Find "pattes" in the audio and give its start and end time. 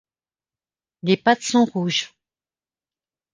1.15-1.43